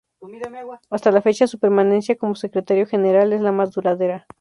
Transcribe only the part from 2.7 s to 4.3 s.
General es la más duradera.